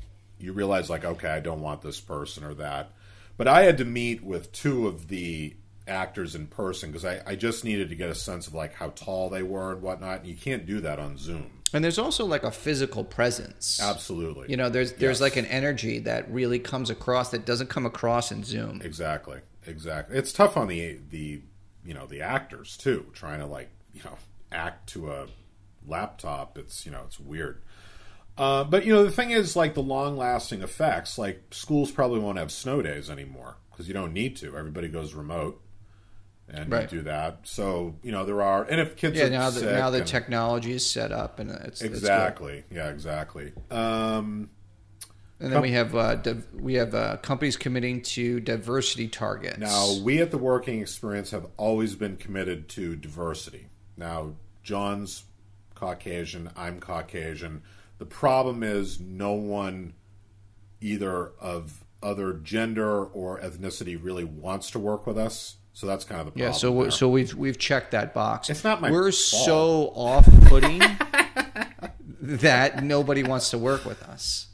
[0.42, 2.90] You realize, like, okay, I don't want this person or that.
[3.36, 5.54] But I had to meet with two of the
[5.88, 8.90] actors in person because I, I just needed to get a sense of like how
[8.90, 10.20] tall they were and whatnot.
[10.20, 11.50] And you can't do that on Zoom.
[11.72, 13.80] And there's also like a physical presence.
[13.82, 14.46] Absolutely.
[14.50, 15.20] You know, there's there's Yes.
[15.22, 18.80] like an energy that really comes across that doesn't come across in Zoom.
[18.84, 19.40] Exactly.
[19.66, 20.18] Exactly.
[20.18, 21.40] It's tough on the the
[21.84, 24.18] you know the actors too, trying to like you know
[24.52, 25.26] act to a
[25.86, 26.58] laptop.
[26.58, 27.62] It's you know it's weird.
[28.38, 31.18] Uh, but you know the thing is like the long lasting effects.
[31.18, 34.56] Like schools probably won't have snow days anymore because you don't need to.
[34.56, 35.60] Everybody goes remote,
[36.48, 36.90] and Right.
[36.90, 37.40] you do that.
[37.44, 40.06] So you know there are, and if kids Yeah, are now the now the and-
[40.06, 43.52] technology is set up and it's it's exactly, yeah, exactly.
[43.70, 44.48] Um,
[45.38, 49.58] And then we have uh, div- we have uh, companies committing to diversity targets.
[49.58, 53.66] Now, we at the Working Experience have always been committed to diversity.
[53.96, 55.24] Now, John's
[55.74, 57.62] Caucasian, I'm Caucasian.
[58.02, 59.92] The problem is no one
[60.80, 65.58] either of other gender or ethnicity really wants to work with us.
[65.72, 66.48] So that's kind of the problem.
[66.48, 68.50] yeah, so we- so we've we've checked that box.
[68.50, 69.44] It's not my We're fault.
[69.44, 70.80] so off-putting
[72.22, 74.48] that nobody wants to work with us.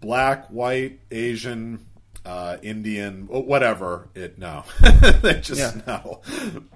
[0.00, 1.84] black, white, Asian,
[2.24, 4.08] uh, Indian, whatever.
[4.14, 4.62] It no,
[5.20, 5.80] they just Yeah.
[5.84, 6.20] no.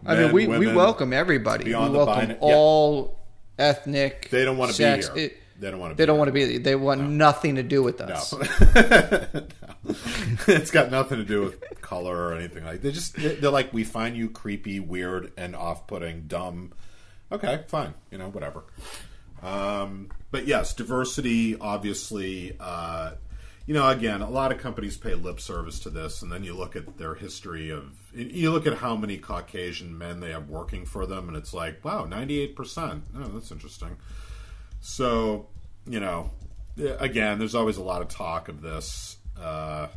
[0.05, 1.67] I mean, Men, we, we women, welcome everybody.
[1.67, 2.37] We welcome yeah.
[2.41, 3.21] all
[3.57, 4.31] ethnic.
[4.33, 5.13] They don't wanna be here.
[5.15, 5.97] It- They don't want to.
[5.97, 6.59] they don't want to be.
[6.59, 8.33] They want nothing to do with us.
[8.75, 9.29] No.
[9.35, 9.47] No.
[10.47, 12.83] it's got nothing to do with color or anything like.
[12.83, 16.73] They just they're like we find you creepy, weird, and off-putting, dumb.
[17.33, 18.65] Okay, fine, you know, whatever.
[19.43, 22.57] Um, but yes, diversity, obviously.
[22.59, 23.13] Uh,
[23.67, 26.55] you know, again, a lot of companies pay lip service to this, and then you
[26.55, 30.87] look at their history of, you look at how many Caucasian men they have working
[30.87, 33.05] for them, and it's like, wow, ninety-eight percent.
[33.17, 33.97] Oh, that's interesting.
[34.81, 35.49] So,
[35.87, 36.31] you know,
[36.99, 39.17] again, there's always a lot of talk of this.
[39.41, 39.89] Uh,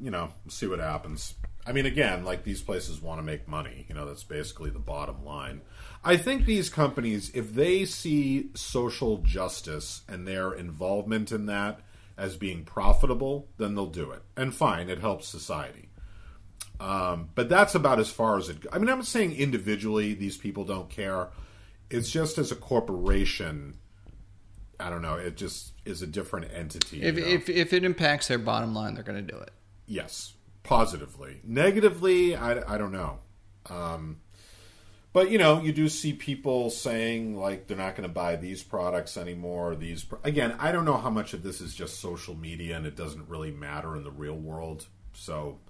[0.00, 1.34] you know, see what happens.
[1.66, 3.86] I mean, again, like these places want to make money.
[3.88, 5.62] You know, that's basically the bottom line.
[6.04, 11.80] I think these companies, if they see social justice and their involvement in that
[12.18, 14.22] as being profitable, then they'll do it.
[14.36, 15.88] And fine, it helps society.
[16.80, 18.58] Um, but that's about as far as it.
[18.72, 21.28] I mean, I'm saying individually these people don't care.
[21.90, 23.76] It's just as a corporation.
[24.80, 25.14] I don't know.
[25.14, 27.02] It just is a different entity.
[27.02, 27.28] If, you know?
[27.28, 29.50] if if it impacts their bottom line, they're going to do it.
[29.86, 31.40] yes, positively.
[31.44, 33.18] Negatively, I, I don't know.
[33.70, 34.18] Um,
[35.14, 38.64] but you know, you do see people saying like they're not going to buy these
[38.64, 39.76] products anymore.
[39.76, 42.84] These pro- again, I don't know how much of this is just social media and
[42.84, 44.86] it doesn't really matter in the real world.
[45.12, 45.60] So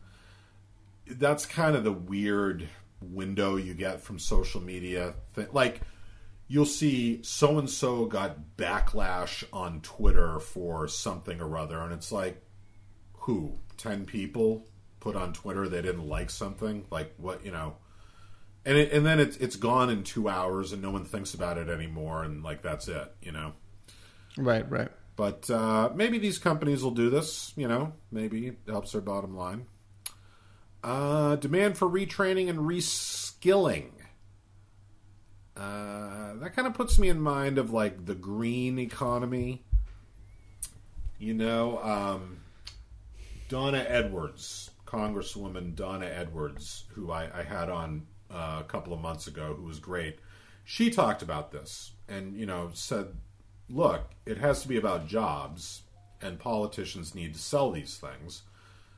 [1.06, 2.68] that's kind of the weird
[3.02, 5.12] window you get from social media.
[5.52, 5.82] Like
[6.48, 12.12] you'll see so and so got backlash on Twitter for something or other, and it's
[12.12, 12.42] like,
[13.12, 13.58] who?
[13.76, 14.66] Ten people
[15.00, 16.86] put on Twitter they didn't like something.
[16.90, 17.44] Like what?
[17.44, 17.76] You know.
[18.66, 21.58] And it, and then it's it's gone in two hours, and no one thinks about
[21.58, 23.52] it anymore, and like that's it, you know.
[24.36, 24.88] Right, right.
[25.16, 27.52] But uh, maybe these companies will do this.
[27.56, 29.66] You know, maybe it helps their bottom line.
[30.82, 33.90] Uh, demand for retraining and reskilling.
[35.56, 39.62] Uh, that kind of puts me in mind of like the green economy.
[41.18, 42.40] You know, um,
[43.48, 49.26] Donna Edwards, Congresswoman Donna Edwards, who I, I had on uh, a couple of months
[49.26, 50.18] ago, who was great.
[50.64, 53.14] She talked about this and you know said,
[53.68, 55.82] "Look, it has to be about jobs,
[56.20, 58.42] and politicians need to sell these things."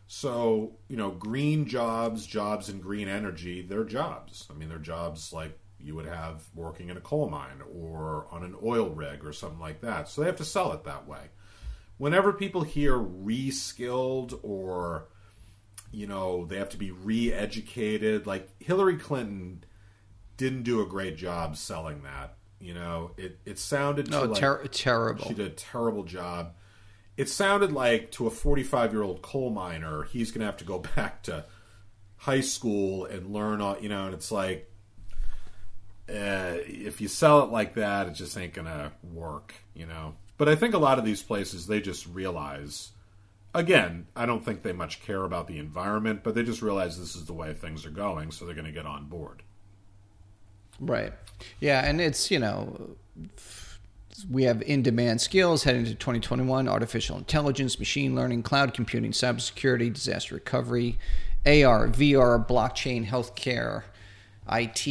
[0.09, 4.47] So, you know, green jobs, jobs in green energy, they're jobs.
[4.49, 8.43] I mean, they're jobs like you would have working in a coal mine or on
[8.43, 10.09] an oil rig or something like that.
[10.09, 11.31] So they have to sell it that way.
[11.99, 15.09] Whenever people hear reskilled or,
[15.93, 19.65] you know, they have to be re educated, like Hillary Clinton
[20.37, 22.37] didn't do a great job selling that.
[22.61, 25.27] You know, it, it sounded No, to like, terrible.
[25.27, 26.55] she did a terrible job.
[27.17, 30.65] It sounded like to a 45 year old coal miner, he's going to have to
[30.65, 31.45] go back to
[32.17, 34.71] high school and learn all, you know, and it's like,
[36.09, 40.14] uh, if you sell it like that, it just ain't to work, you know.
[40.38, 42.92] But I think a lot of these places, they just realize,
[43.55, 47.16] again, I don't think they much care about the environment, but they just realize this
[47.16, 49.42] is the way things are going, so they're going to get on board.
[50.79, 51.12] Right.
[51.61, 52.97] Yeah, and it's, you know,
[54.31, 59.92] we have in demand skills heading into 2021 artificial intelligence, machine learning, cloud computing, cybersecurity,
[59.92, 60.99] disaster recovery,
[61.45, 63.85] AR, VR, blockchain, healthcare,
[64.51, 64.87] IT,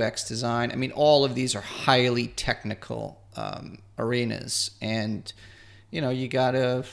[0.00, 0.70] UX design.
[0.72, 4.72] I mean, all of these are highly technical um, arenas.
[4.80, 5.32] And,
[5.90, 6.84] you know, you got to,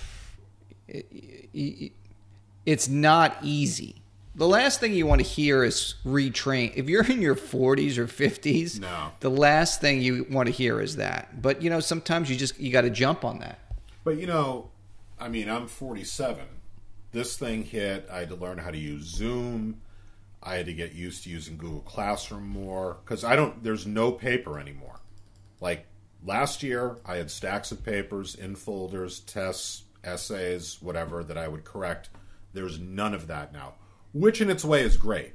[2.65, 3.95] it's not easy.
[4.35, 6.71] The last thing you want to hear is retrain.
[6.75, 9.11] If you're in your 40s or 50s, No.
[9.19, 11.41] the last thing you want to hear is that.
[11.41, 13.59] But you know, sometimes you just you got to jump on that.
[14.05, 14.69] But you know,
[15.19, 16.45] I mean, I'm 47.
[17.11, 18.07] This thing hit.
[18.09, 19.81] I had to learn how to use Zoom.
[20.41, 23.63] I had to get used to using Google Classroom more because I don't.
[23.63, 24.99] There's no paper anymore.
[25.59, 25.85] Like
[26.23, 31.65] last year, I had stacks of papers in folders, tests, essays, whatever that I would
[31.65, 32.09] correct.
[32.53, 33.75] There's none of that now,
[34.13, 35.33] which in its way is great.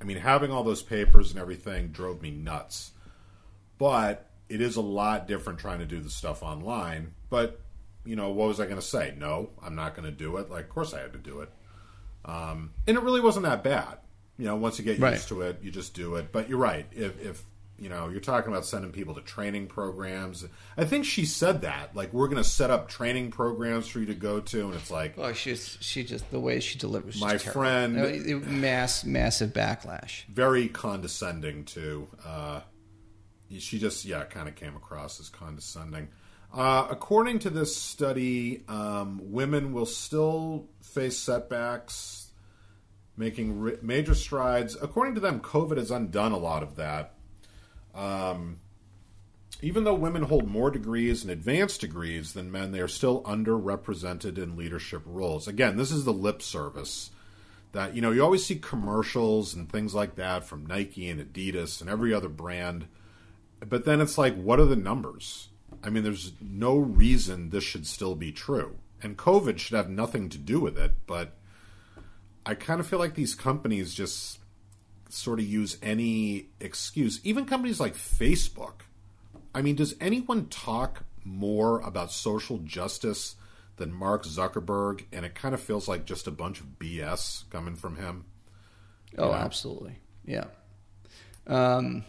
[0.00, 2.92] I mean, having all those papers and everything drove me nuts
[3.82, 7.14] but it is a lot different trying to do the stuff online.
[7.30, 7.60] But
[8.04, 9.12] you know, what was I going to say?
[9.18, 10.48] No, I'm not going to do it.
[10.48, 11.50] Like, of course I had to do it,
[12.24, 13.98] um, and it really wasn't that bad.
[14.38, 15.12] You know, once you get Right.
[15.14, 16.32] used to it, you just do it.
[16.32, 16.86] But you're right.
[16.92, 17.42] If, if
[17.78, 20.44] you know, you're talking about sending people to training programs.
[20.76, 21.96] I think she said that.
[21.96, 24.90] Like, we're going to set up training programs for you to go to, and it's
[24.90, 27.20] like, Oh, she's she just the way she delivers.
[27.20, 27.62] My just terrible.
[27.62, 30.24] friend- mass massive backlash.
[30.26, 32.08] very condescending too.
[32.24, 32.60] Uh,
[33.58, 36.08] she just yeah kind of came across as condescending.
[36.54, 42.21] Uh, according to this study, um, women will still face setbacks,
[43.16, 44.76] making ri major strides.
[44.80, 47.14] According to them, COVID has undone a lot of that.
[47.94, 48.60] Um,
[49.60, 54.38] even though women hold more degrees and advanced degrees than men, they are still underrepresented
[54.38, 55.46] in leadership roles.
[55.46, 57.10] Again, this is the lip service
[57.72, 61.80] that you know you always see commercials and things like that from Nike and Adidas
[61.80, 62.86] and every other brand
[63.68, 65.48] but then it's like what are the numbers
[65.82, 70.28] i mean there's no reason this should still be true and covid should have nothing
[70.28, 71.36] to do with it but
[72.46, 74.38] i kind of feel like these companies just
[75.08, 78.82] sort of use any excuse even companies like facebook
[79.54, 83.36] i mean does anyone talk more about social justice
[83.76, 87.74] than Mark Zuckerberg, and it kind of feels like just a bunch of BS coming
[87.74, 88.24] from him.
[89.18, 89.32] Oh, know?
[89.32, 89.98] absolutely.
[90.24, 90.44] Yeah.
[91.46, 92.04] Um,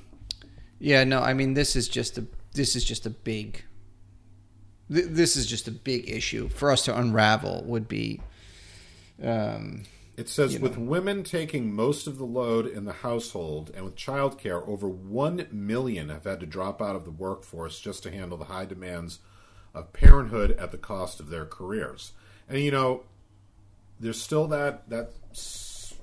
[0.79, 1.03] yeah.
[1.03, 3.63] No, I mean this is just a this is just a big.
[4.91, 7.63] th- This is just a big issue for us to unravel.
[7.65, 8.21] Would be.
[9.21, 9.83] Um,
[10.15, 10.85] It says with know.
[10.85, 16.09] women taking most of the load in the household and with childcare, over 1 million
[16.09, 19.19] have had to drop out of the workforce just to handle the high demands
[19.73, 22.11] of parenthood at the cost of their careers.
[22.47, 23.03] And you know,
[23.99, 25.13] there's still that that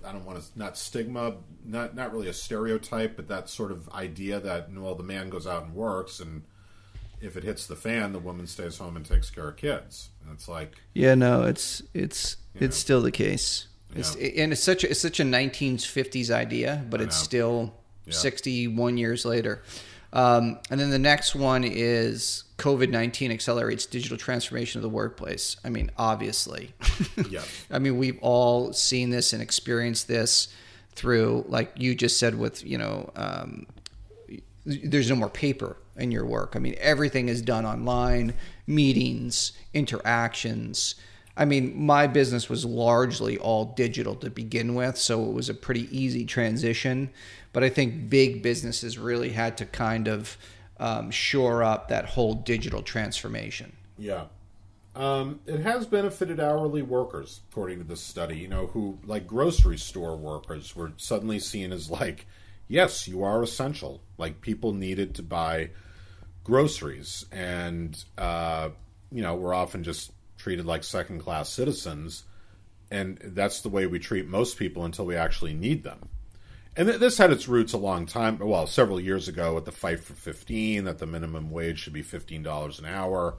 [0.05, 3.89] I don't want to not stigma, not not really a stereotype, but that sort of
[3.91, 6.43] idea that well, the man goes out and works, and
[7.21, 10.09] if it hits the fan, the woman stays home and takes care of kids.
[10.23, 11.15] And it's like, yeah.
[11.15, 13.69] No, it's it's it's still the case.
[13.95, 14.43] It's, Yeah.
[14.45, 17.75] and it's such a, it's such a 1950s idea, but it's still
[18.07, 18.13] Yeah.
[18.15, 19.63] 61 years later.
[20.13, 25.57] Um, and then the next one is COVID 19 accelerates digital transformation of the workplace.
[25.65, 26.73] I mean, obviously.
[27.31, 27.47] Yes.
[27.71, 30.49] I mean, we've all seen this and experienced this
[30.97, 33.67] through, like you just said, with, you know, um,
[34.67, 36.55] there's no more paper in your work.
[36.57, 38.35] I mean, everything is done online,
[38.67, 40.95] meetings, interactions.
[41.41, 45.55] I mean, my business was largely all digital to begin with, so it was a
[45.55, 47.09] pretty easy transition.
[47.55, 50.37] But I think big businesses really had to kind of
[50.79, 53.73] um, shore up that whole digital transformation.
[53.97, 54.27] Yeah.
[54.95, 59.79] Um, it has benefited hourly workers, according to this study, you know, who, like grocery
[59.79, 62.27] store workers, were suddenly seen as like,
[62.69, 64.03] yes, you are essential.
[64.19, 65.71] Like people needed to buy
[66.45, 68.69] groceries, and, uh,
[69.11, 72.25] you know, we're often just treated like second class citizens.
[72.91, 76.09] And that's the way we treat most people until we actually need them.
[76.77, 79.73] And th- this had its roots a long time, well, several years ago with the
[79.73, 83.37] fight for 15, that the minimum wage should be $15 an hour.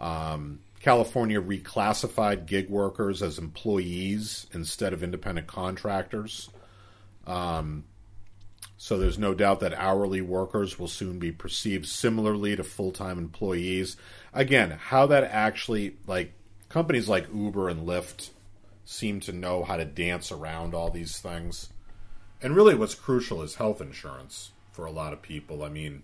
[0.00, 6.50] Um, California reclassified gig workers as employees instead of independent contractors.
[7.26, 7.84] Um,
[8.82, 13.96] so there's no doubt that hourly workers will soon be perceived similarly to full-time employees.
[14.34, 16.32] Again, how that actually like
[16.68, 18.30] companies like Uber and Lyft
[18.84, 21.68] seem to know how to dance around all these things.
[22.42, 25.62] And really what's crucial is health insurance for a lot of people.
[25.62, 26.02] I mean,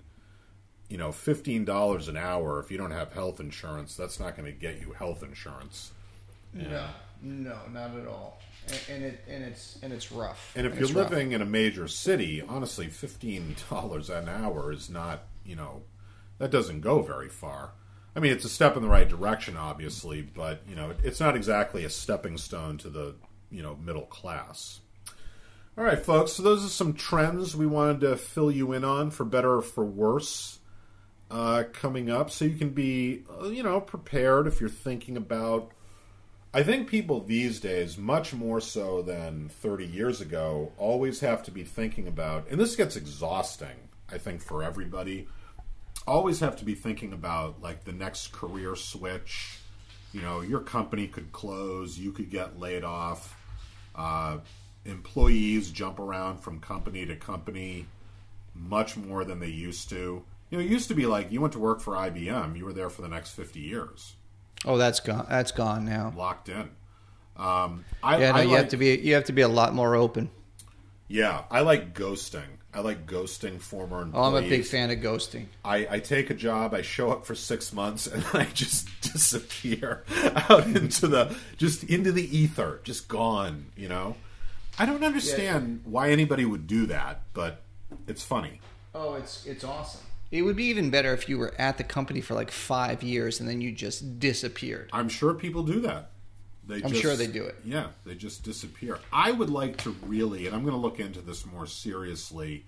[0.89, 4.57] you know, $15 an hour if you don't have health insurance, that's not going to
[4.57, 5.91] get you health insurance.
[6.53, 6.87] No,
[7.23, 8.39] no, not at all.
[8.69, 10.53] And, and it and it's and it's rough.
[10.57, 11.11] And if It's you're rough.
[11.11, 15.83] living in a major city, honestly, fifteen dollars an hour is not, you know,
[16.39, 17.73] that doesn't go very far.
[18.17, 21.37] I mean, it's a step in the right direction, obviously, but you know, it's not
[21.37, 23.15] exactly a stepping stone to the,
[23.51, 24.81] you know, middle class.
[25.77, 26.33] All right, folks.
[26.33, 29.63] So those are some trends we wanted to fill you in on, for better or
[29.63, 30.59] for worse,
[31.31, 35.71] uh, coming up, so you can be, uh, you know, prepared if you're thinking about
[36.53, 41.51] I think people these days, much more so than 30 years ago, always have to
[41.51, 45.29] be thinking about, and this gets exhausting, I think, for everybody,
[46.07, 49.59] always have to be thinking about like the next career switch.
[50.15, 53.37] You know, your company could close, you could get laid off,
[53.95, 54.39] uh,
[54.87, 57.87] employees jump around from company to company
[58.55, 60.25] much more than they used to.
[60.51, 62.73] You know, it used to be like you went to work for IBM, you were
[62.73, 64.15] there for the next 50 years,
[64.65, 65.27] oh, that's gone.
[65.29, 66.13] That's gone now.
[66.17, 66.71] locked in.
[67.37, 69.49] Um, I, Yeah, no, I you like, have to be you have to be a
[69.49, 70.31] lot more open.
[71.09, 72.59] Yeah, I like ghosting.
[72.75, 74.27] I like ghosting former employees.
[74.27, 75.47] Oh, I'm a big fan of ghosting.
[75.65, 80.05] I, I take a job, I show up for six months, and I just disappear
[80.51, 83.67] out into the just into the ether, just gone.
[83.77, 84.17] You know,
[84.79, 87.63] I don't understand why anybody would do that, but
[88.07, 88.61] it's funny.
[88.95, 90.03] Oh, it's it's awesome.
[90.31, 93.41] It would be even better if you were at the company for like five years
[93.41, 94.91] and then you just disappeared.
[94.93, 96.11] I'm sure people do that.
[96.67, 97.57] They I'm just- sure they do it.
[97.65, 98.99] Yeah, they just disappear.
[99.11, 102.67] I would like to really, and I'm going to look into this more seriously.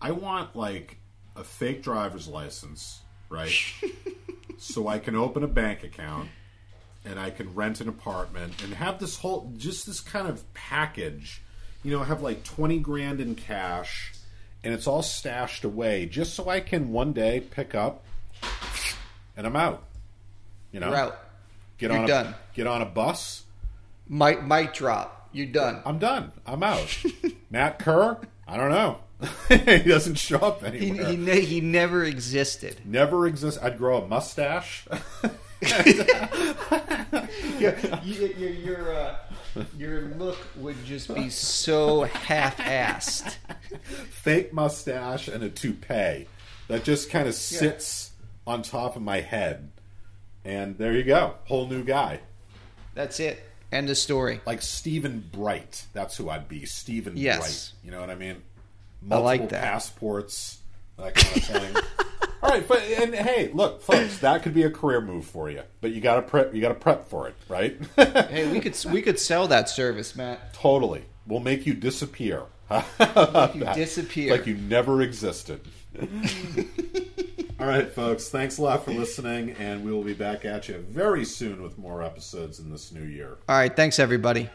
[0.00, 0.96] I want like
[1.36, 3.52] a fake driver's license, right?
[4.58, 6.30] so I can open a bank account
[7.04, 11.42] and I can rent an apartment and have this whole just this kind of package.
[11.82, 14.12] You know, have like 20 grand in cash
[14.64, 18.04] and it's all stashed away just so I can one day pick up
[19.36, 19.82] and I'm out.
[20.72, 21.18] You know, You're out.
[21.78, 22.34] get You're on a, done.
[22.54, 23.44] get on a bus.
[24.08, 25.28] Mic mic drop.
[25.32, 25.82] You're done.
[25.84, 26.32] I'm done.
[26.46, 27.04] I'm out.
[27.50, 28.98] Matt Kerr, I don't know.
[29.48, 31.06] he doesn't show up He, anywhere.
[31.10, 32.80] he, ne- he never existed.
[32.84, 33.58] Never exist.
[33.62, 34.86] I'd grow a mustache.
[37.58, 39.16] your, your, your, uh,
[39.78, 43.36] your look would just be so half-assed.
[44.10, 46.26] Fake mustache and a toupee
[46.68, 48.10] that just kind of sits
[48.46, 49.70] on top of my head,
[50.44, 52.20] and there you go, whole new guy.
[52.94, 53.42] That's it.
[53.72, 54.40] End of story.
[54.46, 55.86] Like Stephen Bright.
[55.92, 56.64] That's who I'd be.
[56.66, 57.38] Stephen Yes.
[57.38, 57.72] Bright.
[57.84, 58.42] You know what I mean?
[59.10, 59.62] I like that.
[59.62, 60.60] passports,
[60.96, 61.82] that kind of thing.
[62.56, 65.60] All right, but and hey, look, folks, that could be a career move for you,
[65.82, 66.54] but you got to prep.
[66.54, 67.78] You got to prep for it, right?
[67.96, 70.54] Hey, we could we could sell that service, Matt.
[70.54, 71.04] totally.
[71.26, 72.44] We'll make you disappear.
[72.98, 74.32] You disappear.
[74.32, 75.60] like you never existed.
[77.60, 78.28] All right, folks.
[78.30, 81.76] Thanks a lot for listening, and we will be back at you very soon with
[81.78, 83.36] more episodes in this new year.
[83.48, 84.48] All right, thanks everybody.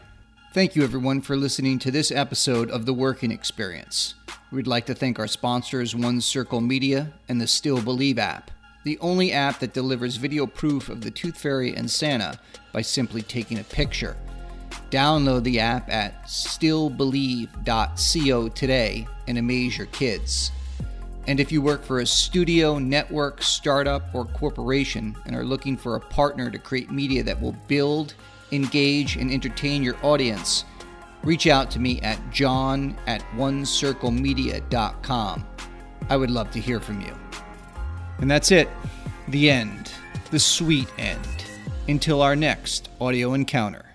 [0.54, 4.14] Thank you everyone for listening to this episode of The Working Experience.
[4.52, 8.50] We'd like to thank our sponsors One Circle Media and the Still Believe app,
[8.84, 12.38] the only app that delivers video proof of the Tooth Fairy and Santa
[12.70, 14.14] by simply taking a picture.
[14.90, 20.52] Download the app at stillbelieve.co today and amaze your kids.
[21.26, 25.96] And if you work for a studio, network, startup, or corporation and are looking for
[25.96, 28.12] a partner to create media that will build,
[28.50, 30.66] engage, and entertain your audience,
[31.22, 35.46] reach out to me at john at onecirclemedia.com.
[36.08, 37.14] I would love to hear from you.
[38.18, 38.68] And that's it.
[39.28, 39.92] The end.
[40.30, 41.26] The sweet end.
[41.88, 43.91] Until our next audio encounter.